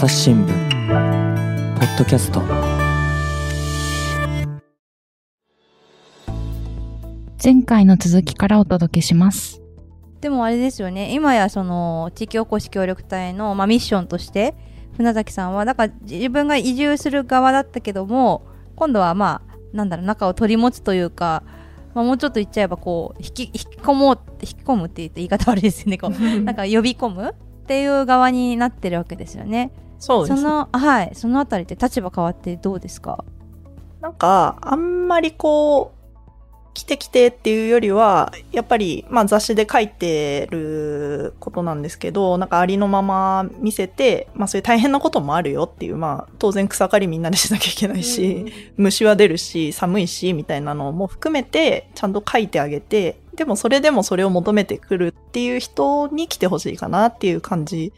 [0.00, 0.48] 朝日新聞
[1.78, 2.40] ポッドキャスト。
[7.44, 9.60] 前回の続きからお届けします。
[10.22, 11.12] でもあれですよね。
[11.12, 14.54] 今やその地域おこし協力隊の、まあ、ミッションとして
[14.96, 18.46] 船崎さんはだから自分が移住する側だったけども
[18.76, 21.42] 今度はまあなんだろう中を取り持つというか、
[21.92, 26.10] まあ、もうちょっと言っちゃえばこう引き引き込もう引き込むって言って言い方悪いですよねこう。
[26.40, 29.72] なんか呼び込むっていう側になってるわけですよね。
[30.00, 30.42] そうです。
[30.42, 33.24] そのはいそのあたりって立場変わってどうですか？
[34.00, 48.46] なんか、あんまりこう、来て来てっていうよりは、やっぱり、まあ雑誌で書いてることなんですけど、なんかありのまま見せて、まあそういう大変なこともあるよっていう、まあ当然草刈りみんなでしなきゃいけないし、
[48.78, 57.92] 虫は出るし、寒いし、みたいなのも含めて、ちゃんと書いてあげて、でもそれでもそれを求めてくるっていう人に来てほしいかなっていう感じ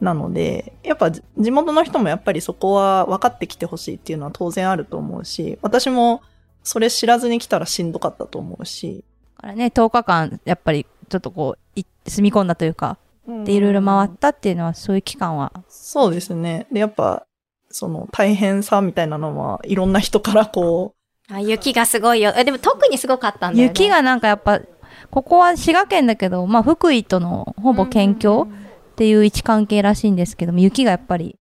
[0.00, 6.22] なので、やっぱ地元の人もやっぱりそこは分かってきてほしいっていうのは当然あると思うし、私も
[6.62, 9.04] それ知らずに来たらしんどかったと思うし。
[9.36, 12.98] だからね10日間やっぱりちょっとこうい住み込んだというか
[13.44, 16.66] でいろいろ回ったっていうのはそういう期間はそうですね。
[16.72, 17.26] で、やっぱ、
[17.70, 20.94] その大変さみたいなのはいろんな人からこ
[21.28, 22.32] あ雪がすごいよ。
[22.36, 23.74] えでも特にすごかったんだよね。
[23.74, 24.60] 雪がなんかやっぱ
[25.10, 28.48] ここは滋賀県だけど、まあ、福井とのほぼ県境
[28.96, 31.38] っていう位置関係らしいんですけども雪がやっぱりう、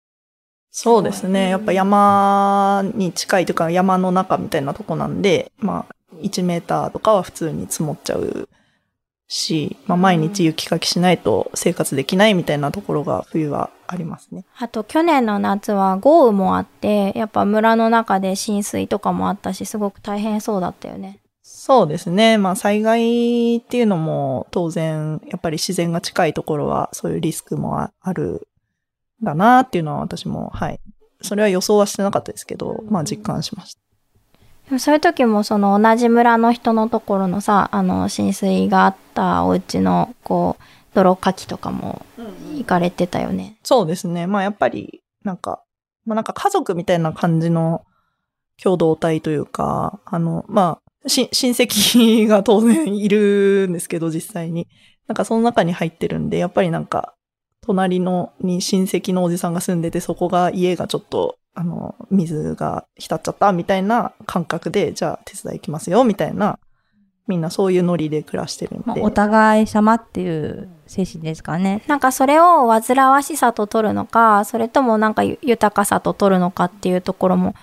[0.72, 1.50] そうですね。
[1.50, 8.48] やっぱ山に近いというか山の中みたいなとこなんで、まあ、1メーターとかは普通に積もっちゃう
[9.28, 14.46] し、まあ、毎日雪かきしないと生活できないみたいなところが冬はありますね。
[14.58, 21.21] あと去年の夏は豪雨もあって、やっぱ村の中で浸水とかもあったし、すごく大変そうだったよね。
[21.64, 22.40] そうですね。
[22.40, 28.48] まあ災害っていうのも当然、やっぱり自然が近いところはそういうリスクもあある
[29.22, 30.80] んだなっていうのは私も、はい。
[31.22, 33.78] それは予想はしてなかったですけど、まあ実感しまし
[34.70, 34.80] た。
[34.80, 40.64] そういう時もその同じ村の人のところのさ、あの浸水があったお家のこう、
[40.96, 42.04] 泥かきとかも
[42.56, 43.60] 行かれてたよね。
[43.62, 44.26] そうですね。
[44.26, 45.62] まあやっぱり、なんか、
[46.06, 47.86] まあなんか家族みたいな感じの
[48.60, 54.68] 共同体というか、あの、まあ、し 親戚が当然いるんですけど、実際に。
[55.08, 57.16] なんかその中に入ってるんで、やっぱりなんか、
[57.62, 66.60] 隣のに親戚のおじさんが住んでて、そこが家がちょっと、あの、水が浸っちゃったみたいな感覚で、じゃあ手伝い行きますよ、みたいな、
[67.28, 68.84] みんなそういうノリで暮らしてるんで。
[68.88, 71.84] まあお互い様っていう精神ですかね。
[71.88, 77.54] なんかそれを煩わしさと取るのか、それともなんか豊かさと取るのかっていうところも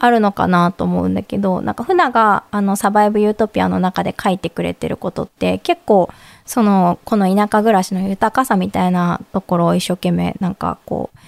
[0.00, 6.08] あるのかなと思うんだけど、なんかフナがあのサバイブユートピアの中で書いてくれてることって結構
[6.46, 11.18] そのこの田舎暮らしの豊かさみたいなところを一生懸命なんかこう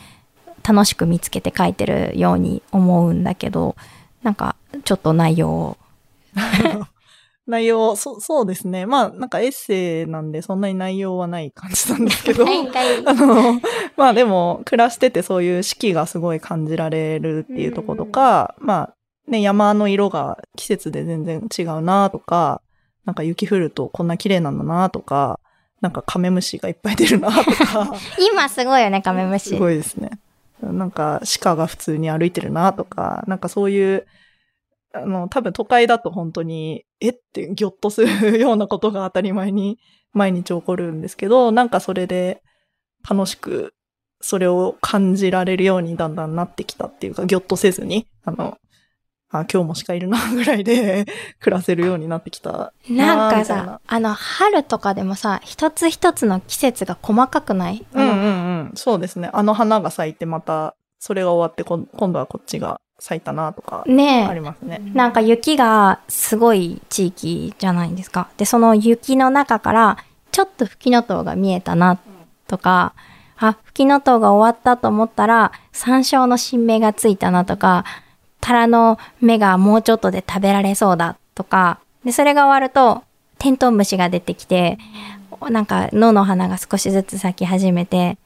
[0.67, 3.77] 楽しく見つけて書いてるように思うんだけど、
[4.23, 4.55] なんか
[4.85, 5.77] ちょっと内容を。
[7.51, 8.87] 内容、そう、そうですね。
[8.87, 12.47] まあ、なんかエッセイなんでそんなに内容はない感じなんですけど。
[13.07, 13.61] あの、
[13.97, 18.95] まあでも、暮らしててそういう四季がすごい感じられるっていうところとか、まあ、
[19.31, 22.63] ね、山の色が季節で全然違うなとか、
[23.05, 25.41] なんか雪降るとこんな綺麗なんだなとか、
[25.81, 27.95] なんかカメムシがいっぱい出るなとか、
[28.33, 29.51] 今すごいよね、カメムシ。
[29.51, 30.11] すごいですね。
[30.63, 34.07] なんか鹿が普通に歩いてるなとか、なんかそういう、
[34.93, 39.79] あの、多分都会だと本当に、えってギョッとするようなことが当たり前に
[40.13, 42.43] 毎日起こるんですけど、なんかそれで
[43.09, 43.73] 楽しく
[44.21, 48.59] それを感じられるようにだんだんなってきたっていうか、ギョッとせずに、あの、
[49.33, 51.07] あ、今日も鹿いるなぐらいで
[51.39, 57.87] 暮らせるようになってきたなんかさ、あの、春とかでもさ、一つ一つの季節が細かくない？
[57.95, 58.17] うんうんう
[58.65, 58.73] ん。
[58.75, 59.31] そうですね。
[59.33, 64.25] あの花が咲いてまた、それが終わって今度はこっちが咲いたなとか、ねえ。
[64.27, 64.81] ありますね。
[64.95, 68.29] なんか雪がすごい地域じゃないですか。
[68.37, 69.97] で、その雪の中から、
[70.31, 71.99] ちょっと吹きの塔が見えたな、
[72.47, 72.93] とか、
[73.39, 77.85] あ、吹きの塔が終わったと思ったら、山椒の新芽がついたなとか、
[78.41, 83.03] タラの芽がもうちょっとで食べられそうだとか、で、それが終わると、
[83.39, 84.79] テントウムシが出てきて、
[85.49, 88.19] なんか野の花が少しずつ咲き始めて、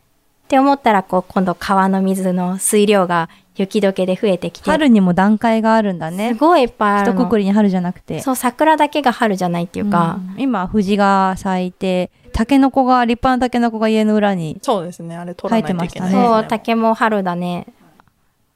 [0.45, 6.35] って思ったら、こう、今度川の水の水量が雪解けで増えてきて、春にも段階があるんだねす。
[6.39, 7.31] ごいいっぱいある一の。
[7.31, 8.21] 括りに春じゃなくて。
[8.21, 14.59] そう、桜だけが春じゃないっていうか、うん今、藤が咲いて、タケノコが、立派なタケノコが家の裏に。
[14.61, 15.17] そうですね。
[15.17, 16.27] あれ取らないといけないですね。
[16.27, 17.67] そう、竹も春だね。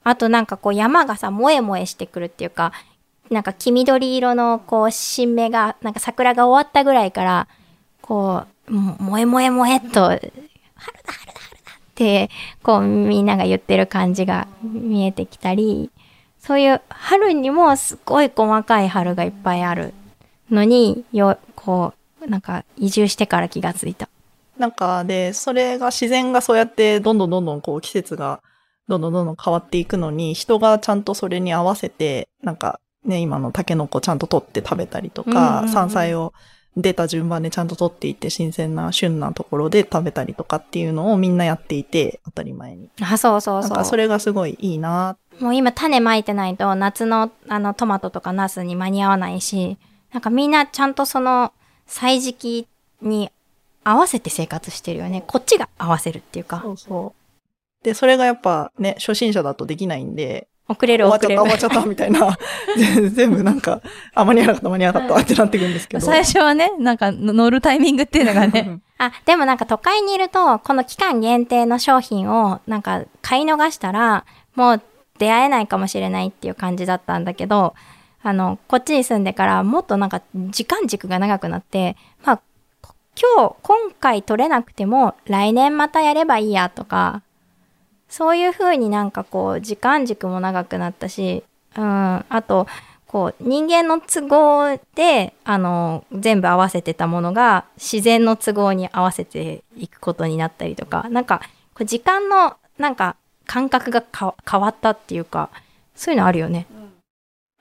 [0.03, 2.73] あとなんかこう山がさ、萌え萌えしてくるっていうか、
[3.29, 7.47] なんか黄緑色のこう新芽が、なんか桜が終わったぐらいから、
[8.01, 11.28] こう、もえ萌え萌えっと、春だ春
[11.99, 12.29] て、
[12.63, 15.91] こうみんなが言ってる感じが見えてきたり、
[16.39, 19.93] そういう春にもすごい細かい春がいっぱいある
[20.49, 24.07] のに、よ、こう、なんか移住してから気がついた。
[24.57, 28.41] なんか、で、それが自然がそうやってどんどんどんどんこう季節が
[28.87, 36.33] どんどんどんどん変わっていくのに、人がちゃんとそれに合わせて、なんかね、今のタケノコちゃんと取って食べたりとか、うん山菜を
[36.81, 42.89] 出た順番でちゃんと取っていって新鮮な旬なところで食べたりとかっていうのをみんなやっていて、当たり前に。
[43.01, 43.69] あ、そうそうそう。
[43.69, 45.17] なんかそれがすごいいいな。
[45.39, 49.77] もう今種まいてないと夏のあのトマトとかナスに間に合わないし、
[50.13, 51.53] なんかみんなちゃんとその
[51.85, 52.67] 歳時期
[53.01, 53.31] に
[53.83, 55.23] 合わせて生活してるよね。
[55.25, 56.71] こっちが合わせるっていうかそ。
[56.71, 57.85] うそう。
[57.85, 61.55] で、それがやっぱね、初心者だとできないんで、遅れ終わっちゃった、る遅れる終わ。
[61.55, 62.37] っちゃった、みたいな。
[62.77, 63.81] 全 全部なんか、
[64.13, 66.05] あ、間に合わなかった、間に合わなかったってなってくるんですけど。
[66.05, 74.25] 最初はね、なんかの乗るタイミングっていうのがね、 あ、でもなんか都会にいると、この期間限定の商品をなんか買い逃したら、
[74.55, 74.81] もう
[75.17, 77.73] 出会えないかもしれないっていう感じだったんだけど、
[78.21, 82.37] あの、こっちに住んでからもっとなんか時間軸が長くなって、まあ、
[82.81, 82.93] こ
[83.37, 87.23] 今日、今回取れなくても来年またやればいいやとか、
[88.09, 91.43] そういう風になんかこう時間軸も長くなったし、
[91.77, 91.83] うん、
[92.27, 92.67] あと、
[93.09, 101.41] こう人間の都合であの全部合わせてたものが自然の都合に合わせていくことになったりとかなんか
[101.73, 103.15] こう時間のなんか
[103.47, 105.49] 感覚が変わったっていうか
[105.95, 106.67] そういうのあるよね。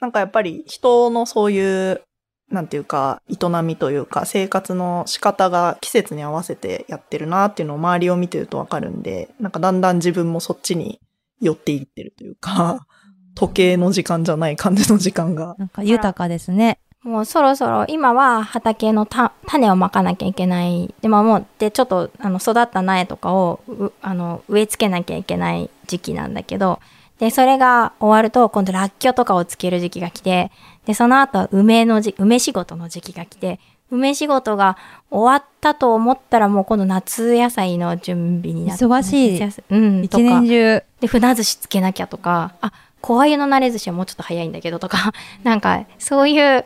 [0.01, 2.03] なんかやっぱり人のそういう、
[2.51, 11.01] なんていうか、営みというか、生活の仕方が季節に合わせてやってるなっていうのを周りを見てるとわかるんで、なんかだんだん自分もそっちに
[11.41, 12.87] 寄っていってるというか、
[13.35, 15.55] 時計の時間じゃない感じの時間が。
[15.59, 16.79] なんか豊かですね。
[17.03, 26.81] もうそろそろ今は畑のた種をまかなきゃいけないでももうでちょっとあの育った苗とかをうあの植え付けなきゃいけない時期なんだけど
[27.21, 30.51] でそれが終わると今度らっきょうとかをつける時期が来て
[30.89, 34.79] でその後は梅の時梅仕事の時期が来て梅仕事が
[35.11, 40.83] 終わったと思ったらもう今度夏野菜の準備になって忙しいうん一年中。
[41.01, 45.13] で、船寿司つけなきゃとか、あ、小鮎の慣れ寿司はもうちょっと早いんだけどとか、
[45.43, 46.65] なんか、そういう、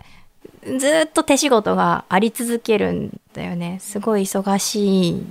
[0.64, 3.78] ずーっと手仕事があり続けるんだよね。
[3.80, 5.26] すごい忙しい。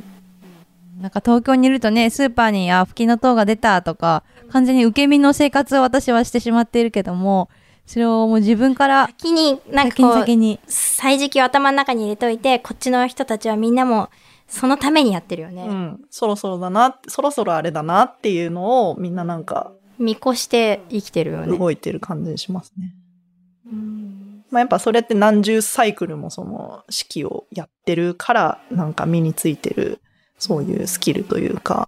[1.01, 7.49] なんか東京にいるとね、スーパーに、あ、吹きの塔が出たとか、完全に受け身の生活を私はしてしまっているけども、
[7.85, 10.59] それをもう自分から先に、なんかこう、先に。
[10.67, 14.09] 歳時期を頭の中に入れといて、こっちの人たちはみんなも、
[14.47, 15.65] そのためにやってるよね。
[15.67, 16.01] うん。
[16.09, 21.57] そろそろだな、そろそろあれだなっていうのをみんななんか見越して生きてるよね。
[21.57, 22.93] 動いてる感じしますね。
[23.71, 30.01] うんまあやっぱそれって何十サイクルもその式をやってるからなんか身についてる
[30.37, 31.87] そういうスキルというか、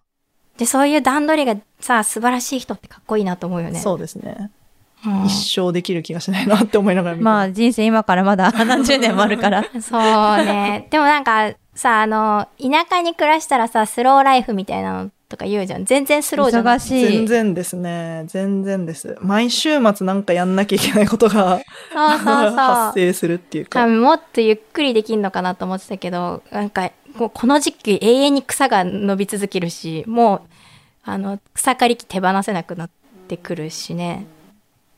[0.57, 3.79] で、そういう段取りがさ、素晴らしい人ってかっこいいなと思うよね。
[3.79, 4.51] そうですね。
[5.05, 9.63] うん一生できる気がしないなって思いながら見てまあ人生今からまだ 何十年もあるから。
[9.81, 10.88] そうね。
[10.89, 15.85] でもなんかさ、あの、田舎に暮らしたらさ、スローライフみたいなのとか言うじゃん。
[15.85, 16.77] 全然スローじゃない。
[16.77, 17.07] 忙しい。
[17.07, 18.23] 全然ですね。
[18.27, 19.17] 全然です。
[19.21, 21.59] 毎週末なんかやんなきゃいけないことが
[21.91, 22.55] そうそうそう。
[22.55, 23.85] 発生するっていう多か。
[23.88, 30.41] 分もっとゆっくりできんのかなと思ってたけど、なんか、こうこの時期永遠に草が伸び続けるし、もう、
[31.05, 32.89] あの、草刈り機手放せなくなっ
[33.27, 34.27] てくるしね。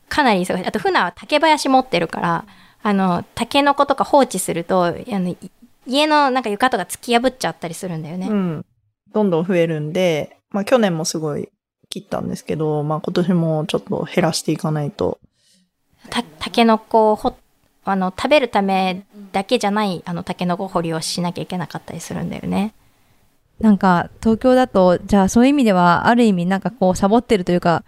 [0.10, 0.66] かなり忙しい。
[0.66, 2.46] あと、船は竹林持ってるから、
[2.84, 5.38] あの、タケノコとか放置すると、あの、い
[5.88, 8.28] 家のなんか床とか突き破っちゃったりするんだよね。
[8.28, 8.66] うん。
[9.14, 11.50] どんどん増えるんで、まあ去年もすごい
[11.90, 15.20] 切ったんですけど、まあ今年もちょっと減らしていかないと。
[16.10, 17.36] たタケノコをほ
[17.84, 22.74] あの食べるためだけじゃないあのタケノコ掘りをしなきゃいけなかったりするんだよね。
[23.60, 27.84] なんか東京だと、じゃあそういう意味ではある意味なんかこうサボってるというか、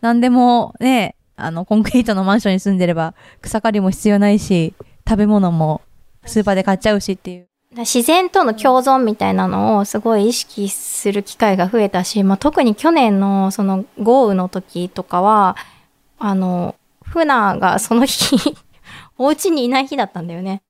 [0.00, 1.14] 何でもね、
[1.44, 4.74] あのコンクリートのマンションに住んでれば草刈りも必要ないし、
[5.08, 5.82] 食べ物も
[6.24, 7.48] スーパーで買っちゃうしっていう。
[7.76, 15.56] 自然との共存みたいなのをすごい意識する機会が増えたし、まあ、特に去年のその豪雨の時とかは
[16.18, 18.36] あの船がその日
[19.16, 20.62] お家にいない日だったんだよね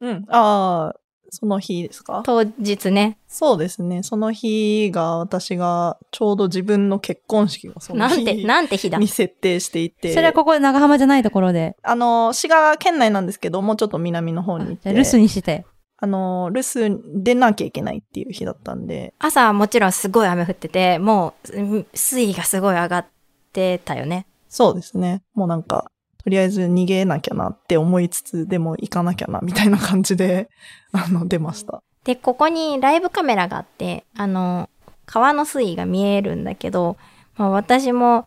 [0.00, 0.26] うん。
[0.28, 2.22] ああ、その日ですか？
[2.24, 4.02] 当日ねそうですね。
[4.02, 10.12] その日が私がちょうど自分の結婚式をそのなんて日 なんて日だに設定していて。
[10.14, 14.92] それはここ長浜じゃないところで、あの、滋賀県内なんですけど、もうちょっと南の方に行って。
[14.92, 15.64] 留守にして。
[15.98, 23.06] あの、留守出なきゃいけないっていう日だったんで、朝はもちろんすごい雨降っててもううん水位がすごい上がっ
[23.52, 25.22] てたよねそうですね。
[25.34, 25.90] もうなんか、
[26.26, 30.50] とりあえず逃げなきゃなって思いつつ、でも行かなきゃな、みたいな感じで、
[30.90, 31.84] あの、出ました。
[32.02, 34.68] で、ここにライブカメラがあって、あの、
[35.04, 36.96] 川の水位が見えるんだけど、
[37.36, 38.26] まあ、私も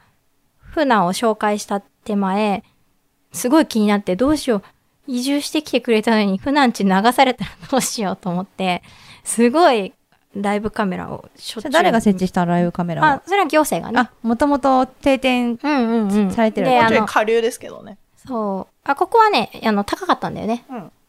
[0.61, 2.63] 船を紹介した手前、
[3.33, 4.63] すごい気になってどうしよう。
[5.05, 8.81] 移住してきてくれたのに船んち流されたらどうしようと思って、
[9.25, 9.91] すごい
[10.41, 11.71] ライブカメラをしょっちゅう。
[11.71, 14.09] 誰が設置したライブカメラあ、それは行政がね。
[14.09, 16.31] あ、もともと定点うんうんうん。
[16.31, 17.97] されてるで、あの、ちょい下流ですけどね。
[18.15, 18.89] そう。
[18.89, 20.65] あ、ここはね、あの、高かったんだよね。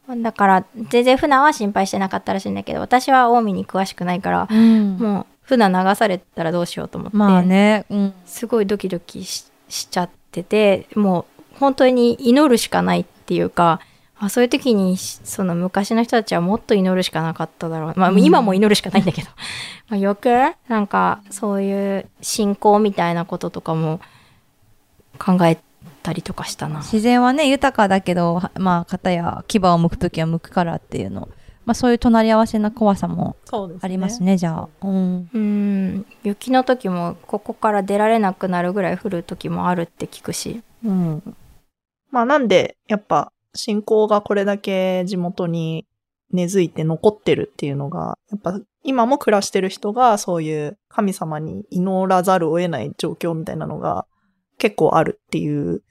[0.07, 0.23] うん。
[0.23, 8.13] だから、全然船は心配してなかったらしいんだけど、私は近江に詳しくないから、うんもう、船流されたらどうしようと思って、まあね、うん。
[8.25, 13.79] すごいドキドキししちゃってて、もう、本当に祈るしかないっていうか、
[14.23, 17.93] あそういう時に、その昔の人たちはもっと祈るしかなかっただろう。
[17.97, 19.27] まあ、うん今も祈るしかないんだけど。
[19.89, 23.99] まあ余計、なんか、そういう信仰みたいなこととかも
[25.17, 25.57] 考え
[26.03, 26.81] たりとかしたな。
[26.81, 31.27] 自然はね、豊かだけど、はまあ、方や牙を剥くときは剥くからっていうの。
[31.65, 33.35] まあ、そういう隣り合わせな怖さも。
[33.81, 34.69] ありますね、じゃあ。
[34.83, 35.29] うん。
[35.33, 40.61] うん、雪の時もここから出られなくなるぐらい降る時もあるって聞くし。
[40.85, 41.35] うん。
[42.11, 45.85] まあなんで、やっぱ、信仰がこれだけ地元に
[46.31, 54.05] 根付いて残ってるっていうのが、やっぱ今も暮らしてる人がそういう神様に祈らざるを得ない状況みたいなのが
[54.57, 55.83] 結構あるっていう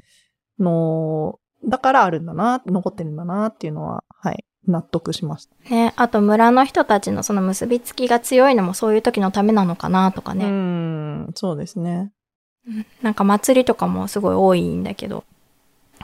[0.59, 1.39] の
[1.69, 5.71] だからあるんだな、残ってるんだなっていうのは、はい、納得しました。
[5.71, 10.49] ね、あと村の人たちのその結びつきが強いのもそういう時のためなのかなとかうね。
[10.49, 12.13] ん、そうですね。
[13.03, 15.25] なんか祭りとかもすごい多いんだけど。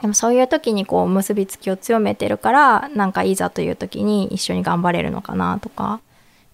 [0.01, 6.01] でもそういう時にこう結びつきを強めてるから、なんかいざという時に一緒に頑張れるのかなとか、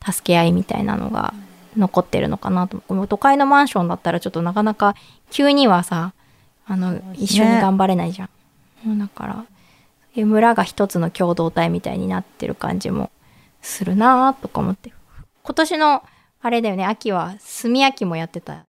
[0.06, 1.34] 助け合いみたいなのが
[1.78, 2.82] 残ってるのかなと。
[3.08, 4.96] 都会のマンションだったらちょっとなかなか
[5.30, 6.14] 急にはさ、
[6.66, 8.30] あの、一緒に頑張れないじゃ
[8.88, 9.00] ん。
[9.00, 9.28] だか
[10.16, 13.12] ら、村が一つの共同体みたいになってる感じも
[13.62, 14.94] するなぁとか思って。
[15.44, 16.04] 今年の、
[16.42, 18.64] あれだよね、秋は炭焼きもやってた。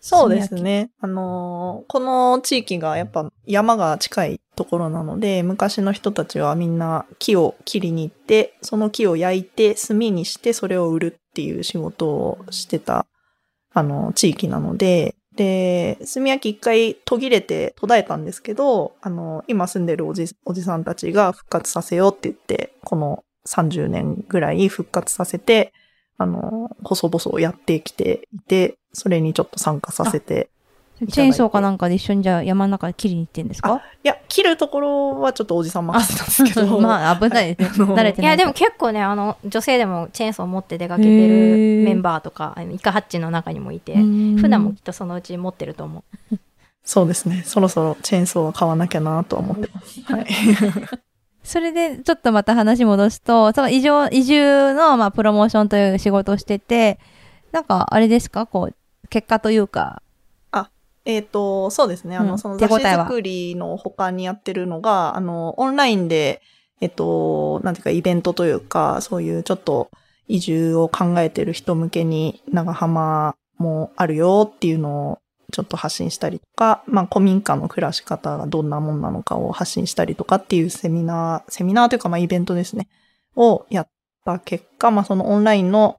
[0.00, 0.90] そうですね。
[1.00, 13.06] あのーこの地域がやっぱ山が近いところなので、昔の人たちはみんな木を切りに行って、その木を焼いて炭にしてそれを売るっていう仕事をしてた、
[13.72, 25.72] あの、地域なので、で、炭焼き一回途切れて途絶えたんですけど、あの、今住んでるおじ、おじさんたちが復活させようって言って、この30年ぐらい復活させて、
[26.18, 30.50] あの、細々やってきていて、それにちょっと参加させて。
[30.98, 33.80] チェーンソーかなんかで一緒にじゃあ山の中で切りに行ってんですか？
[34.02, 36.80] いや、切るところはちょっとおじさん任せたんですけど。
[36.82, 37.84] まあ、危ないですね。
[37.86, 38.22] はい慣れてないと。
[38.22, 46.36] いやでも結構ねあの女性でもチェーンソー持って出かけてへるーメンバーとかあのイカハッチの中にもいてうん普段もきっとそのうち持ってると思う
[46.84, 47.44] そうですね。
[47.46, 50.00] そろそろチェーンソーは買わなきゃなとは思ってます。
[50.12, 50.26] はい。
[51.48, 56.98] それで、ちょっとまた話戻すと、その移住、移住の、まあ、プロモーションという仕事をしてて、
[57.52, 58.46] なんか、あれですか？
[58.46, 60.02] こう、結果というか、
[61.04, 62.18] えっ、と、そうですね。
[62.18, 62.38] あの、うん。
[62.38, 66.42] その雑誌作りの他にやってるのが、あの、オンラインで、
[66.82, 69.90] えっ、と、なんていうか、イベントというか、そういうちょっと
[70.26, 75.18] 移住を考えてる人向けに、長浜もあるよっていうのを
[75.52, 82.88] ちょっと発信したりとか、まあ、古民家の暮らし方がどんなもんなのかを発信したりとかっていうセミナー、セミナーというか、まあ、イベントですね。
[83.36, 83.88] をやっ
[84.24, 85.98] た結果、まあ、そのオンラインの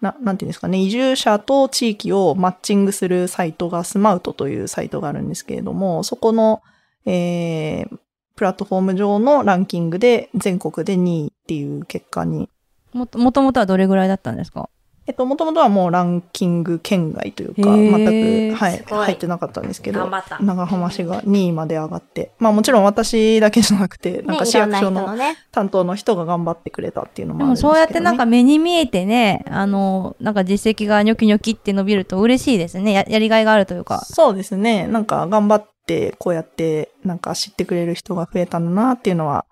[0.00, 6.62] な、なんていうんですかね、移住者と地域をマッチングするサイトがスマウトというサイトがあるんですけれども、そこの、
[7.06, 7.98] えー、
[8.36, 12.50] プラットフォーム上のランキングで全国で2位っていう結果に、
[12.92, 14.68] も、もともとはどれぐらいだったんですか？
[15.06, 25.14] えっと、もともとはもうランキング圏外というか、全く、はい、い入ってなかったんですけど、長浜市が2位まで上がって、まあもちろん私だけじゃなくて、なんか市役所の
[25.52, 27.72] 担当の人が頑張ってくれたっていうのもであるんですけど、ね。
[27.72, 32.92] もそうやってなんか目に見えてね、あの、なんか実績がニョキニョキって伸びると嬉しいですね。
[32.92, 34.06] ややりがいがあるというか。
[34.06, 34.86] そうですね。
[34.86, 39.44] なんか頑張ってこうやってなんか知ってくれる人が増えたんだなっていうのは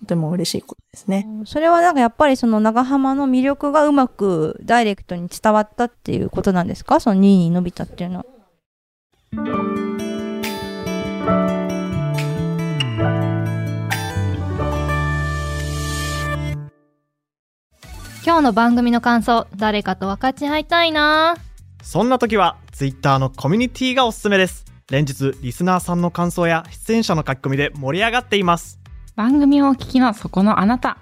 [0.00, 1.26] とても嬉しいことですね。
[1.46, 7.00] それはなんかやっぱりその長浜の魅力がうまくダイレクトに伝わったっていうことなんですか？
[7.00, 8.26] その2位に伸びたっていうのは。
[18.24, 21.36] 今日の番組の感想、誰かと分かち合いたいな。
[21.82, 24.64] そんな時は Twitter のコミュニティがおすすめです。
[24.90, 28.78] 連日リスナーさんの感想や出演者の書き込みで盛り上がっています
[29.16, 30.98] 番組をお聞きのそこのあなた。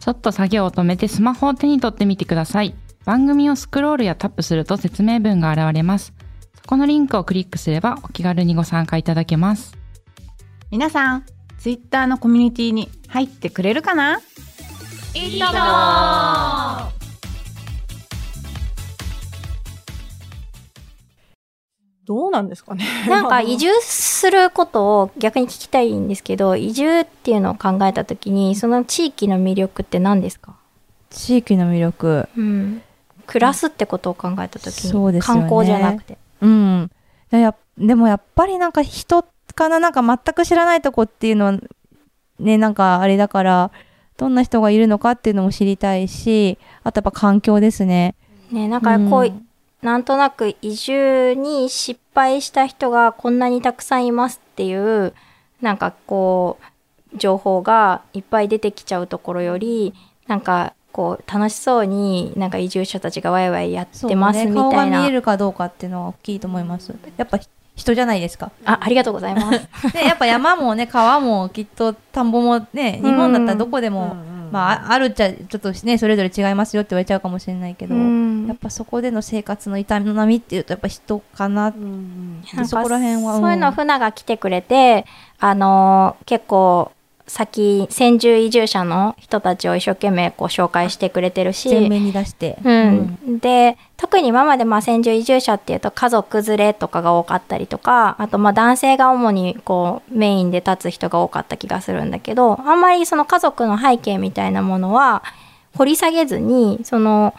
[0.00, 2.74] ちょっと作業を止めてスマホを手に取ってみてください。
[3.04, 6.14] 番組をスクロールやタップすると説明文が現れます。
[6.54, 9.76] そこのリンクをクリックすればお気軽にご参加いただけます。
[10.70, 11.26] 皆さん、
[11.58, 14.18] ツイッターのコミュニティに入ってくれるかな？
[15.14, 15.38] い
[22.08, 22.86] どうなんですかね。
[23.06, 30.54] なんか移住することを逆に聞きたいんですけど、移住っていうのを考えたときに、その地域の魅力って何ですか？
[31.10, 32.28] 地域の魅力。
[32.34, 32.82] うん。
[33.26, 36.16] 暮らすってことを考えたときに、そうですよね観光じゃなくて。
[36.40, 36.90] うん。
[37.30, 39.22] でやでもやっぱりなんか人
[39.54, 41.58] かな、なんか全く知らないとこっていうのは、
[42.40, 43.70] ね、なんかあれだから、
[44.16, 48.14] どんな人がいるのかっていうのも知りたいし、あとやっぱ環境ですね。
[48.50, 49.47] ね、なんかこう、うん
[49.82, 55.14] なんとなく移住に失敗した人がこんなにたくさんいますっていう、
[55.60, 56.58] なんかこ
[57.14, 59.94] う、情報がいっぱい出てきちゃうところより、
[60.26, 65.02] なんかこう、楽しそうになんか移住者たちがワイワイやってますみ顔がたいな。
[65.02, 66.92] 見えるかどうかっていうのは大きいと思います。
[67.16, 67.38] やっぱ
[67.76, 68.50] 人じゃないですか。
[68.64, 69.92] あ、ありがとうございます。
[69.92, 74.16] で、 やっぱ山もね、川もきっと田んぼもね、日本だったらどこでも、
[74.50, 81.70] まあ、ああるっちゃ、ちょっとね、それぞれ違いますよって言われちゃうかもしれないけど、うんやっぱそこでの生活の痛みっていうと、やっぱ人かな。
[81.70, 83.40] なんかそこら辺はうん。
[83.42, 85.04] そういうの船が来てくれて、
[85.38, 86.92] あのー結構
[87.28, 92.58] 先先住移住者の人たちを一生懸命こう紹介してくれてるし、前面に出して。
[92.64, 105.22] うん、で特に今までまあ先住移住者っていうと家族連れとかが多かったりとかあとまあ男性が主にこうメインで立つ人が多かった気がするんだけどあんまりその家族の背景みたいなものは
[105.76, 107.34] 掘り下げずにその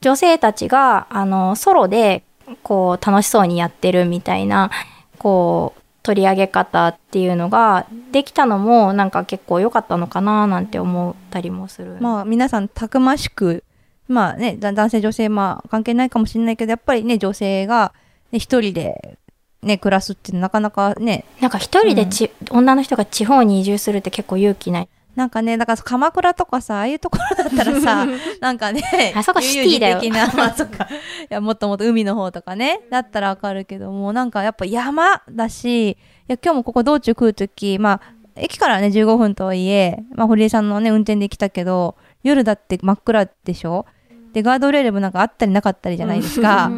[0.00, 2.22] 女性たちがあのソロで
[2.62, 4.70] こう楽しそうにやってるみたいな
[5.18, 11.98] こう取り上げ方っていうのができたのもなんか結構良かったのかななんて思ったりもする。
[12.00, 13.62] まあ、皆さんたくましく、
[14.08, 17.92] まあね、だ男性女性、まあ関係ないかもしれないけど、やっぱりね、女性が、
[18.32, 19.18] ね、一人で、
[19.62, 24.88] ね、暮らすってなかなかね、なんか一人でち、女の人が地方に移住するって結構勇気ない。
[25.16, 28.06] なんかね、だから鎌倉とかさ、ああいうところだったらさ、
[28.40, 28.82] なんかね、
[29.16, 30.84] あそこシティだよな、 まあそっか。
[30.84, 30.88] い
[31.28, 35.96] や、もっともっと海の方とかね、だったらわかるけども、なんかやっぱ山だし、い
[36.28, 43.86] や、今日もここ道中来るとき、まあ、駅からね、15分とはいえ、まあ、堀江さんのね、運転で来たけど、夜だって真っ暗でしょ？
[44.32, 46.70] で、ガードレールもなんかあったりなかったりじゃないですか。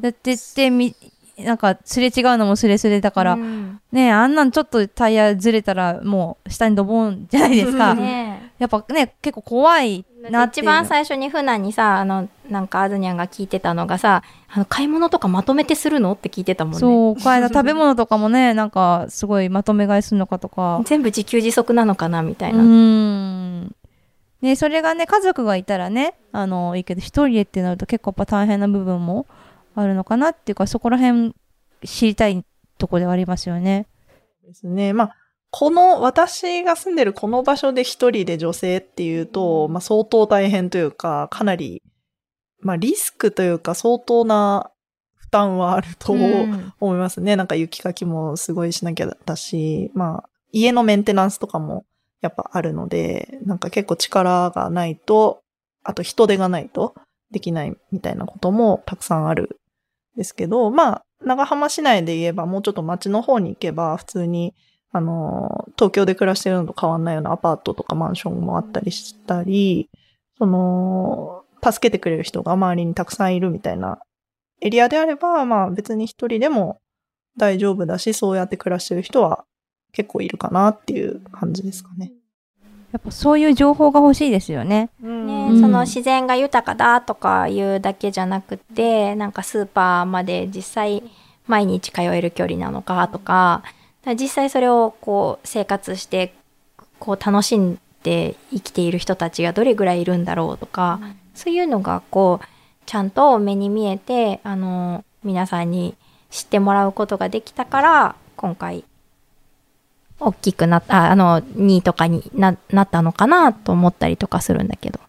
[0.00, 0.94] だってってみ、
[1.38, 7.94] なんかすれ違うのもすれすれだから、うんねあんなんちょっとタイヤずれたらもう下にドボンじゃないですか。
[7.94, 10.72] ねやっぱね、結構怖いえなっていうの。
[10.72, 16.78] 一番最初に船にさ、あの、なんかアズニャンが聞いてたのがさ、あの、買い物とかまとめてするのって聞いてたもんね。
[16.78, 20.80] そう、この間食べ物とかもね、なんかすごいまとめ買いするのかとか。
[20.84, 22.62] 全部自給自足なのかなみたいうーな。
[22.62, 23.74] ん。
[24.40, 29.26] ね、それがね、家族がいたらね、あの、いいけど、一人でってなると結構やっぱ大変な部分も
[29.74, 31.34] あるのかなっていうか、そこら辺
[31.84, 32.42] 知りたい
[32.78, 33.86] とこではありますよね。
[34.46, 34.92] ですね。
[34.92, 35.16] まあ、
[35.50, 41.82] この、私が住んでるこの場所で一人で女性っていうと、まあ相当大変というか、かなり、
[42.60, 44.70] まあリスクというか相当な
[45.14, 47.36] 負担はあるとうん思いますね。
[47.36, 51.84] なんか雪かきもすごいしなきゃだし、まあ家のメンテナンスとかも
[52.20, 55.42] やっぱあるので、なんか結構力がないと、
[55.84, 56.94] あと人手がないと
[57.30, 59.58] できないみたいなこともたくさんある
[60.16, 64.54] んですけど、まあ長浜市内で言えばもうちょっと町の方に行けば普通に
[64.96, 69.90] あの、東京で暮らしてるのと変わんないようなアパートとかマンションもあったりしたり、
[70.38, 73.98] その、助けてくれる人が周りにたくさんいるみたいな
[74.62, 76.80] エリアであれば、まあ別に一人でも
[77.36, 79.44] 大丈夫だし、そうやって暮らしてる人は
[79.92, 82.12] 結構いるかなっていう感じですかね。
[82.96, 84.88] やっぱそういう情報が欲しいですよね。
[85.02, 85.60] ねうん。
[85.60, 91.02] その自然が豊かだとかいうだけじゃなくて、なんかスーパーまで実際
[91.46, 93.62] 毎日通える距離なのかとか、
[94.18, 96.32] 実際それをこう生活して
[96.98, 100.98] こう楽しんで生きている人たちがどれぐらいいるんだろうとか、
[101.34, 102.46] そういうのがこう
[102.86, 105.96] ちゃんと目に見えてあの皆さんに
[106.30, 108.84] 知ってもらうことができたから今回
[110.18, 115.00] 大きくなったああの2位とかにななったのかなと思ったりとかするんだけど。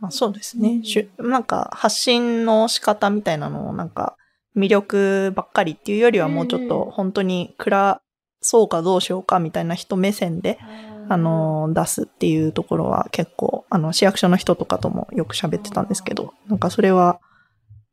[0.00, 0.80] まあ、そうですね。
[1.18, 4.16] なんか発信の仕方みたいなのをなんか
[4.56, 8.00] 魅力ばっかりっていうよりはもうちょっと本当に暮ら
[8.40, 10.58] そうかどうしようかみたいな人目線で、
[11.08, 17.20] あの、出すっていうところは結構、あの、市役所の人とかともよく喋ってたんですけど、なんかそれは、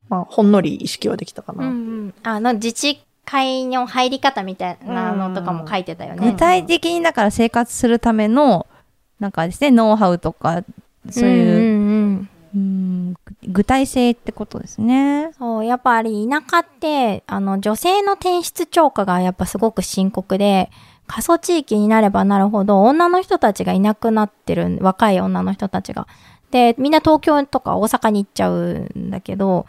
[0.08, 1.66] まあ、ほんのり意識はできたかな。
[1.66, 1.74] うんう
[2.08, 6.30] ん、あの自治会の入り方みたいなのとかも書いてたよね。
[6.32, 8.66] 具体的にだから生活するための、
[9.18, 10.62] なんかですね、ノウハウとか、
[11.10, 13.14] そういう、うんうん
[13.48, 15.30] 具体性ってことですね。
[15.38, 20.70] そう、やっぱり田舎って、あの、女性の転出超過がやっぱすごく深刻で、
[21.06, 26.06] 過疎地域になればなるほど、女の人たちがいなくなってる、若い女の人たちが。
[26.50, 29.66] で、みんな東京とか大阪に行っちゃうんだけど、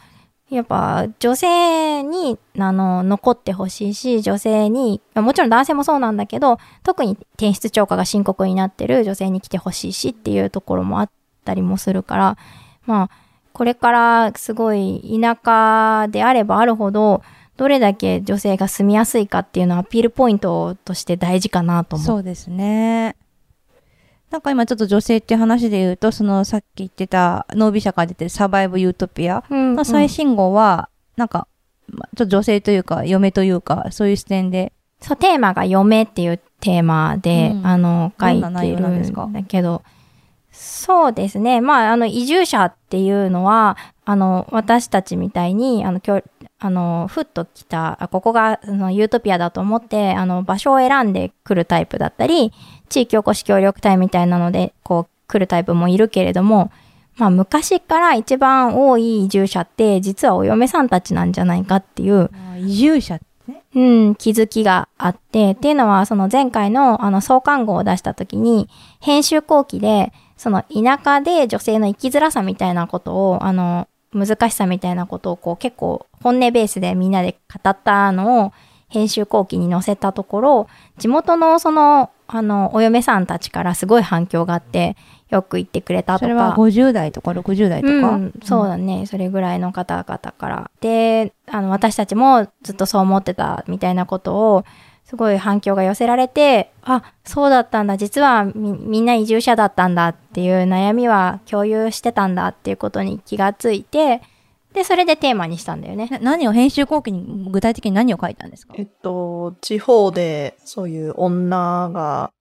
[0.49, 11.09] やっぱ女性にあの残ってほしいし女性にもちろん男性もそうなんだけど特に転出超過が深刻になってる女性に来てほしいしっていうところもあっ
[11.43, 12.37] たりもするから
[12.85, 13.09] まあ
[13.51, 17.23] これからすごい田舎であればあるほど
[17.57, 22.05] どれだけ女性が住みやすいかっていうのはアピールポイントとして大事かなと思う。
[22.05, 23.15] そうですね。
[24.31, 29.43] なんか今ちょっと女性っていう話で言うと、そのさっき言ってた、ノービ社から出てるサバイブユートピア。
[29.49, 31.47] うんの最新号は、なんか、
[31.87, 34.73] まあちょっと女性というか、嫁というか、そういう視点で。
[34.99, 37.67] そう、テーマが嫁っていうテーマで、うん。
[37.67, 39.83] あの、書いてるんですかんだけど、
[40.51, 41.61] そうですね。
[41.61, 46.01] まあ、あの、移住者っていうのは、あの、私たちみたいに、あの、
[46.59, 52.51] あの、ふっと来た、あここが、あの、ユートピアだと思って、あの、場所を選んで来るタイプだったり、
[52.89, 56.71] 地域おこし協力隊みたいなので、こう、来るタイプもいるけれども、
[57.17, 63.19] まあ、昔から一番多い移住者って、実はお嫁さんたちなんじゃないかっていう、移住者
[63.75, 68.67] うん、気づきがあって、っていうのは、その前回のあの創刊号を出した時に、
[68.99, 78.53] 編集後期で、その田舎で女性の生きづらさみたいなことを、あの、難しさみたいなことをこう結構本音ベースでみんなで語ったのを
[78.89, 80.67] 編集後期に載せたところ、
[80.97, 84.95] 地元のその、あの、お嫁さんたちからすごい反響があって、
[85.29, 86.25] よく言ってくれたとか。
[86.25, 87.91] それは50代とか60代とか？
[87.91, 90.71] うん、そうだね、それぐらいの方々から。
[90.79, 94.63] で、あの、私たちもずっとそう思ってたみたいなことを、
[95.09, 104.21] すごい反響が寄せられて、あ、そうだったんだ、実はみみんな移住者だったんだっていう悩みは共有してたんだっていうことに気がついて、
[104.73, 106.07] で、それでテーマにしたんだよね。
[106.07, 108.73] な何を編集後期に具体的に何を書いたんですか？
[108.77, 112.31] えっと、地方でそういう女が、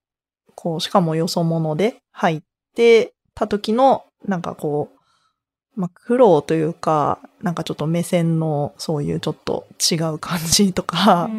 [0.57, 2.43] こう、しかもよそ者で入っ
[2.75, 4.91] てた時の、なんかこ
[5.77, 11.31] う、まあ、苦労というか、なんかちょっと目線のそういうちょっと違う感じとか、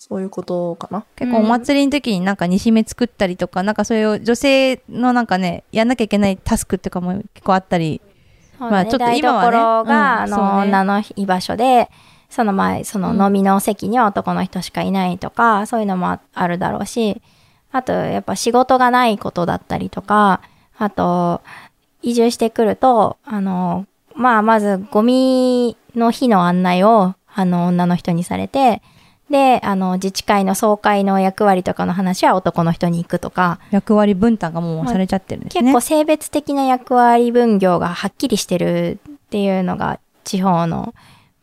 [0.00, 1.04] そういうことかな。
[1.14, 8.00] 結構お祭りの時になんか煮しめ作ったりとか、なんかそういう女性のなんかね、やんなきゃいけないタスクとかも結構あったり。
[8.00, 8.10] ね
[8.58, 9.44] まあちょっと今は
[9.84, 11.90] ねが、あの、うんそうね女の居場所で、
[12.30, 17.20] その前、その飲みの席には男の人しかいないとか、そういうのもああるだろうし、
[17.70, 20.40] あと、やっぱ仕事がないことだったりとか、
[20.78, 21.42] あと、
[22.00, 28.80] 移住してくると、あの、まあ、まず、ゴミの日の案内を、あの、女の人にされて、
[29.30, 35.62] で、あの、自治会の総会の役割とかの話は男の人に行くとか、役割分担がもうされちゃってるんですね。
[35.62, 40.94] 結構性別的な役割分業がはっきりしてるっていうのが地方の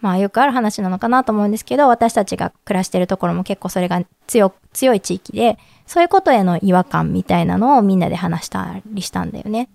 [0.01, 9.69] まあよくある話なのかなと思うんですけど私たちが暮らしてるところも結構それが強強い地域でそういうことへの違和感みたいなのをみんなで話したりしたんだよね。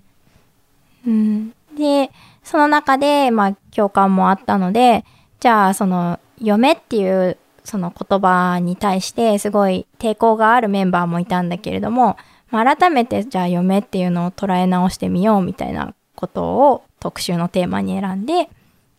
[1.07, 2.11] うん、で
[2.45, 5.05] その中でまあ共感もあったので
[5.41, 12.17] じゃあその嫁っていうその言葉に対してすごい抵抗があるメンバーもいたんだけれども、
[12.51, 18.49] まあ、改めてじゃあ嫁っていうのを捉え直してみようみたいなことを特集のテーマに選んで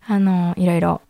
[0.06, 1.02] あのいろいろ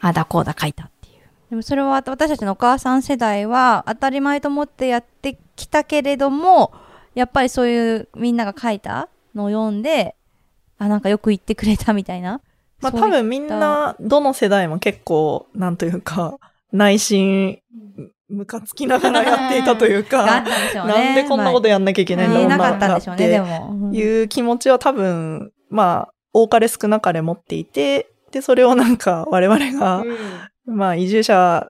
[0.00, 1.22] あだこうだ書いたっていう。
[1.50, 6.72] でもそれは私たちのお母さん世代は当たり前と思ってやってきたけれども、
[7.14, 10.14] やっぱりそういうみんなが書いたのを読んで、
[10.78, 12.40] あ、なんかよく言ってくれたみたいな。
[12.80, 16.38] まあ多分みんな、どの世代も結構、なんというか、
[16.72, 17.60] 内心、
[18.28, 20.42] ムカつきながらやっていたというか。
[20.74, 23.16] なんでこんなことやんなきゃいけないんだろうなかっ。
[23.16, 23.42] て
[23.92, 30.04] いう気持ちは多分、まあ、多かれ少なかれ持っていて、で、それをなんか我々が、
[30.66, 31.68] まあ、移住者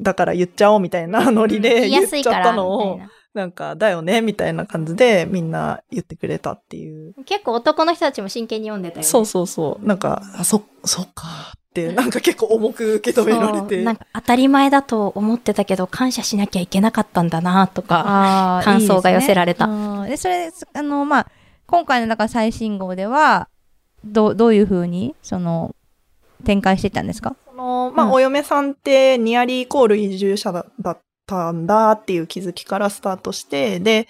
[0.00, 3.00] だから言っちゃおうみたいなノリで言っちゃったのを。
[3.34, 7.14] なんか、だよねみたいな感じでみんな言ってくれたっていう。
[7.24, 9.04] 結構男の人たちも真剣に読んでたよね。
[9.04, 9.86] そうそうそう。
[9.86, 13.82] なんか、あ、そ、そっかって、なんか結構重く受け止められて。
[13.82, 19.64] なんか当たり前だと思ってたけど感謝しなきゃいけなかったんだなとか感想が寄せられた。
[19.64, 20.50] いいですねうん。
[20.50, 21.26] で、それ、あの、まあ、
[21.66, 23.48] 今回の中最新号では、
[24.04, 25.74] どう、どういうふうに、その、
[26.44, 27.36] 展開していったんですか？
[27.46, 28.12] その、まあ、うん。
[28.12, 34.08] お嫁さんってニアリーイコール移住者だだったんだっていう気づきからスタートして、で、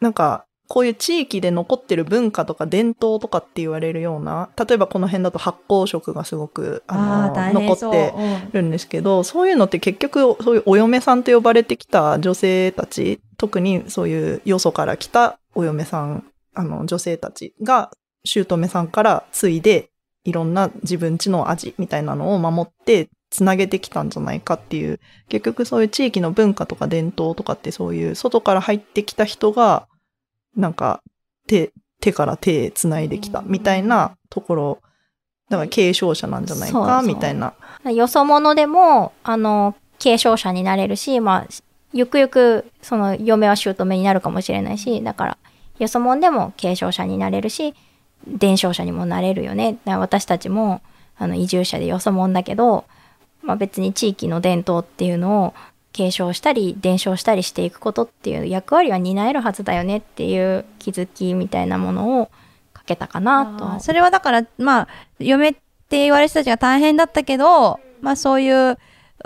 [0.00, 8.12] なんか、こういう地域で残ってる文化とか伝統とかって言われるような、例えばこの辺だと発酵食がすごく、あの、残って
[8.52, 17.90] るんですけど、そういうのって結局、そういうお嫁さんと呼ばれてきた女性たち、特にそういうよそから来たお嫁さん、あの、女性たちが、
[18.24, 19.88] 姑さんから継いで、
[20.24, 29.88] いろんな自分家の味みたいなのを守って、つなげてきたんじゃないかっていう、結局そういう地域の文化とか伝統とかってそういう外から入ってきた人が、
[30.56, 31.02] なんか
[31.46, 34.78] 手、手から手つないできたみたいなところ
[35.48, 37.54] だから継承者なんじゃないそうそうかみたいな。
[37.90, 41.46] よそ者でも、あの、継承者になれるし、まあ、
[41.92, 45.38] ゆくゆく、その、嫁は姑になるかもしれないし、だから、
[45.78, 47.74] よそ者でも継承者になれるし、
[48.26, 49.78] 伝承者にもなれるよね。
[49.86, 50.82] 私たちも、
[51.16, 52.84] あの、移住者でよそ者だけど、
[53.42, 55.54] まあ別に地域の伝統っていうのを
[55.98, 62.30] 継承したり、伝承したりしていくことっていう役割は担えるはずだよねっていう気づきみたいなものを
[62.72, 63.80] かけたかなと。
[63.80, 65.58] それはだから、まあ、嫁って
[65.90, 68.78] 言われる人たちが大変だったけど、まあそういう、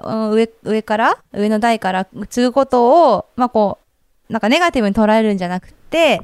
[0.03, 3.79] うん上、上から、上の代から継ぐことを、まあこ
[4.31, 6.23] う、なんかネガティブに捉えるんじゃなくて、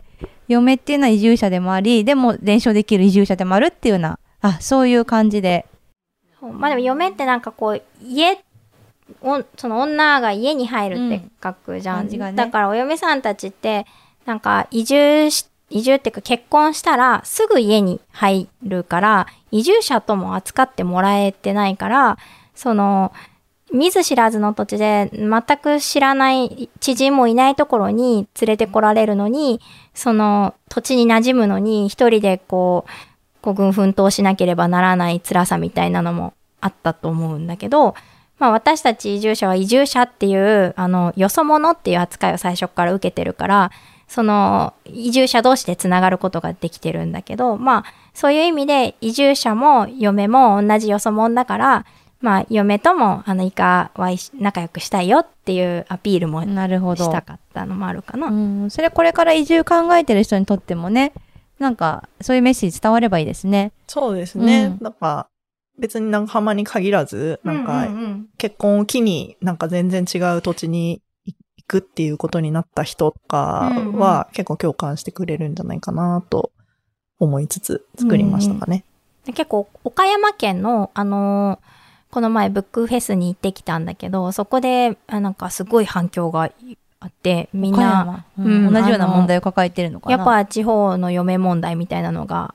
[0.48, 5.66] 嫁っていうのは移住者でもあり、でも伝承できる移住者でもあるっていうような、あ、そういう感じで。
[6.40, 8.38] まあでも嫁ってなんかこう家
[9.23, 12.33] おその女が家に入るって書くじゃん、うんね。
[12.35, 13.87] だからお嫁さんたちって
[14.27, 22.18] なんか移住し移住っていうか結婚したらすぐ家に入るから移住者とも扱ってもらえてないから
[22.55, 23.12] その
[23.71, 29.61] 見ず知らずの土地で全く知らない知人もいないところに連れてこられるのに
[29.92, 32.90] その土地に馴染むのに一人でこう
[33.42, 37.94] 孤軍奮闘しなければならない辛さみたいなのもあったと思うんだけど、
[38.38, 43.70] まあ私たち移住者は移住者っていう、あの、よそ者っていう扱いを最初から受けてるから、
[44.07, 51.87] その移住者同士でつながることができてるんだけど、まあそういう意味で移住者も嫁も同じよそ者だから、
[52.20, 57.05] まあ嫁ともあのイカは仲良くしたいよっていうアピールもなるほど。
[57.05, 58.29] したかったのもあるかな。
[58.29, 61.12] うん、それこれから移住考えてる人にとってもね、
[61.59, 63.72] なんか、そういうメッセージ伝わればいいですね。
[63.88, 64.77] そうですね。
[64.81, 65.29] うんなんか、
[65.78, 68.28] 別に長浜に限らず、なんか、うんうんうん。
[68.36, 71.36] 結婚を機になんか全然違う土地に行
[71.66, 73.98] くっていうことになった人とかうんうん。
[73.98, 76.50] は結構共感してくれるんじゃないかなと
[77.18, 78.84] 思いつつ作りましたかね。
[79.24, 81.68] で結構岡山県のあのー
[82.10, 86.50] この前ブックフェスに行ってきたんだけどそこであなんかすごい反響が
[87.00, 88.24] あってみん岡な山。
[88.38, 88.66] うん。
[88.66, 88.72] うん。
[88.72, 90.16] 同じような問題を抱えてるのかな。
[90.16, 92.54] やっぱ地方の嫁問題みたいなのが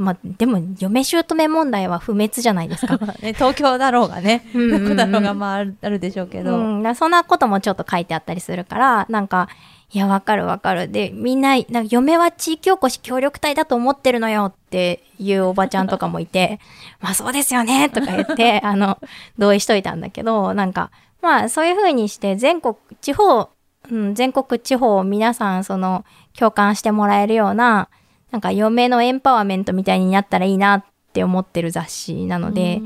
[0.00, 2.96] まあでも嫁姑問題は不滅じゃないですか。
[3.20, 6.56] ね、東京だろうがね、どこだろうがまああるでしょうけど。
[6.56, 9.50] うん、そんなこともちょっと書いてあったりするから、なんか、
[9.92, 10.88] いや、わかるわかる。
[10.88, 16.60] で、みんな、なんか嫁は地域おこし協力隊だと思ってるのよっていうおばちゃんとかもいて、
[17.02, 18.98] まあそうですよねとか言って、 あの、
[19.36, 23.50] 同意しといたんだけど、なんか、まあそういう風にして全国、地方、
[23.90, 26.06] うん、全国地方皆さんその
[26.38, 27.88] 共感してもらえるような、
[28.30, 32.80] なんか嫁のエンパワーメントみたいになったらいいなって思ってる雑誌なので、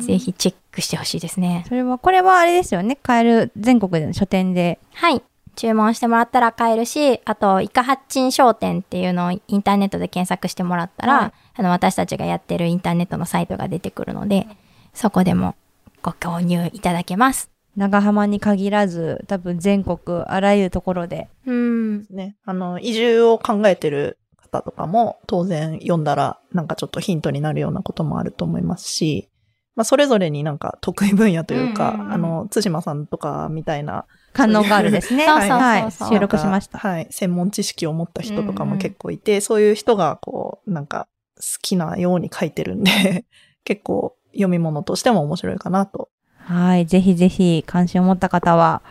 [0.00, 1.64] ぜひチェックしてほしいですね。
[1.68, 2.96] それは、これはあれですよね。
[3.02, 4.78] 買える全国での書店で。
[4.94, 5.22] はい。
[5.56, 14.46] 注文してもらったら買えるし、あと、イカハッチン商店っていうのをインターネットで検索してもらったら、はいあの、私たちがやってるインターネットのサイトが出てくるので、
[14.94, 15.56] そこでも
[16.00, 17.50] ご購入いただけます。
[17.76, 21.28] 長浜に限らず、多分全国、あらゆるところで。
[21.44, 22.06] うん。
[22.10, 22.36] ね。
[22.44, 24.18] あの、移住を考えてる
[24.50, 29.28] 方とかも当然読んだらなんかちょっとヒントになるようなこともあると思いますし、
[29.76, 35.26] まあそれぞれになんか得意分野というか、うんうんうんあの、津島さんとかみたいな観音ガールですね。
[35.26, 35.92] はい。
[35.92, 36.78] 収録しました。
[36.78, 37.06] はい。
[37.10, 41.06] 専門知識を持った人とかうんうんも結構いて、そういう人がこう、なんか
[41.36, 43.24] 好きなように書いてるんで、
[43.64, 46.08] 結構読み物としても面白いかなと。
[46.38, 46.86] はい。
[46.86, 48.82] ぜひぜひ関心を持った方は。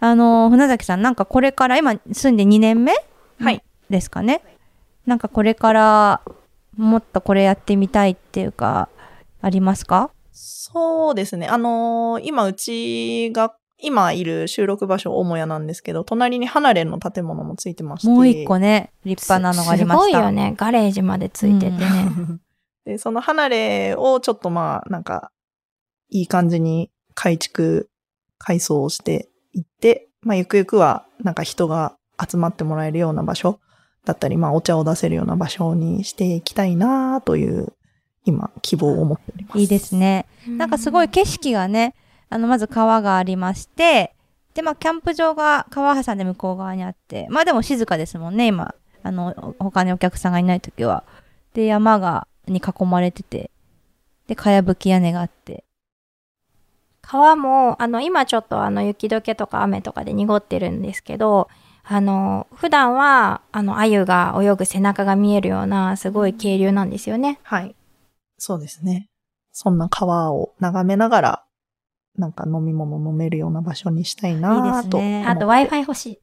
[0.00, 2.92] あの、船崎さん、なんかこれから、今住んで2年目
[3.38, 3.62] はい。
[3.90, 4.42] ですかね？
[5.06, 6.20] なんかこれから、
[6.76, 8.88] もっとこれやってみたいっていうか、
[9.40, 10.10] ありますか？
[10.32, 11.46] そうですね。
[11.46, 18.08] あのー今うちが、今いる収録場所、母屋なんですけど、隣に離れの建物もついてまして。
[18.08, 20.04] もう一個ね、立派なのがありました。
[20.06, 20.54] すごいよね。
[20.56, 22.10] ガレージまでついててね。
[22.84, 25.30] で、その離れをちょっとまあ、なんか、
[26.08, 27.90] いい感じに改築、
[28.38, 33.60] 改装をしていって、まあ、ゆくゆくは、なんか人が集まってもらえるような場所
[34.06, 37.72] だったり、まあ、お茶を出せるような場所にしていきたいなという、
[38.24, 39.58] 今、希望を持っております。
[39.58, 40.26] いいですね。
[40.46, 41.94] なんかすごい景色がね、
[42.30, 44.14] あの、まず川がありまして、
[44.54, 48.74] で、まあ、キャンプ場が川挟んで向こう側にあって、まあでも静かですもんね、今。
[49.02, 51.04] あの、他にお客さんがいない時は。
[51.52, 53.50] で、山が、に囲まれてて、
[54.28, 55.64] で、かやぶき屋根があって。
[57.02, 61.48] 川も、あの、今ちょっとあの、雪解けとか雨とかで濁ってるんですけど、
[61.88, 67.38] あの、普段は、あの、鮎が泳ぐ背中が見えるような、すごい渓流なんですよね。
[67.44, 67.76] はい。
[68.38, 69.08] そうですね。
[69.52, 71.44] そんな川を眺めながら、
[72.16, 74.82] なんか飲み物飲めるような場所にしたいないいでと。
[74.82, 76.18] すねあと Wi-Fi 欲しい。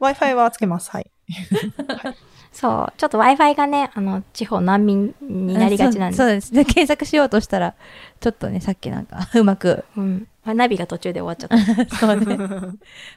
[0.00, 0.90] Wi-Fi はつけます。
[0.90, 1.10] はい。
[2.54, 6.16] そう、ちょっと Wi-Fi がね、あの、地方難民になりがちなんで。
[6.16, 6.52] そうそうです。
[6.52, 7.74] で、検索しようとしたら、
[8.20, 9.84] ちょっとね、さっきなんか、 うまく。
[9.96, 10.28] うん。
[10.44, 11.96] まあナビが途中で終わっちゃった。
[11.98, 12.36] そうね。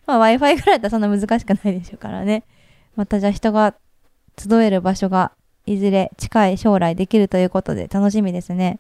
[0.08, 2.44] まあ Wi-Fi ぐらいだったらそんな難しくないでしょうからね。
[2.96, 3.76] またじゃあ人が
[4.40, 5.32] 集える場所が
[5.68, 8.80] いずれ近い将来できるということで楽しみですね。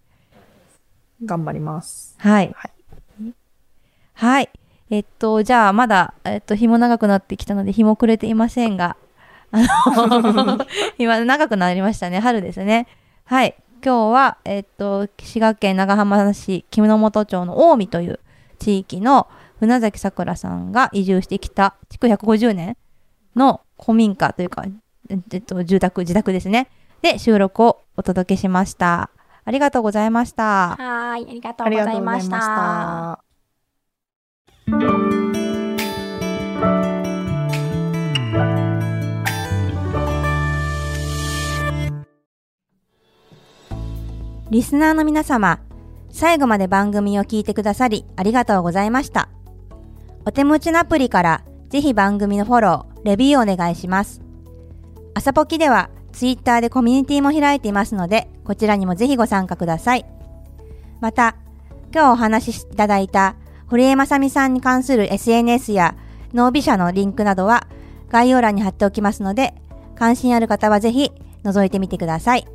[1.23, 2.15] 頑張ります。
[2.17, 2.51] はい。
[2.55, 2.69] は
[3.21, 3.33] い。
[4.13, 4.49] はい。
[4.89, 8.95] えっと、じゃあまだ、えっと、日も長くなってきたので日も暮れていませんが、
[9.51, 10.57] あの、
[10.97, 12.19] 今長くなりましたね。
[12.19, 12.87] 春ですね。
[13.25, 13.55] はい。
[13.83, 18.19] 今日は、えっと、滋賀県長浜市木之本町の近江という
[18.59, 19.27] 地域の
[19.59, 22.77] 船崎さくらさんが移住してきた築150年
[23.35, 24.65] の古民家というか、
[25.09, 26.69] えっと、住宅、自宅ですね。
[27.01, 29.11] で、収録をお届けしました。
[29.45, 30.75] ありがとうございました。
[30.75, 32.49] はーい、ありがとうありございましがとう
[34.71, 35.06] ございました
[44.49, 45.59] リスナーの皆様、
[46.09, 49.27] 最後まで番組を聞いてくださりありがとうございました。
[50.25, 54.21] お手持ちのアプリからぜひ番組のフォロー、レビューをお願いします。
[55.15, 60.05] 朝ポキではツイッターでコミュニティも開いていますので、こちらにもぜひご参加ください。
[61.01, 61.35] また、
[61.93, 63.35] 今日お話しいただいた
[63.67, 65.95] 堀江正美さんに関する SNS や
[66.33, 67.67] ノービ社のリンクなどは
[68.07, 69.55] 概要欄に貼っておきますので、
[69.95, 71.11] 関心ある方はぜひ
[71.43, 72.47] 覗いてみてください。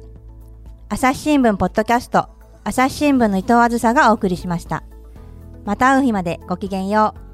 [0.94, 2.28] 朝日新聞ポッドキャスト
[2.64, 4.84] 朝日新聞の伊藤あずさがお送りしました。
[5.64, 7.31] また会う日までごきげんよう。